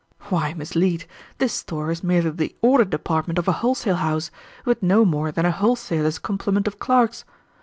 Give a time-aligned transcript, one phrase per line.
[0.29, 1.05] Why, Miss Leete,
[1.37, 4.31] this store is merely the order department of a wholesale house,
[4.65, 7.23] with no more than a wholesaler's complement of clerks.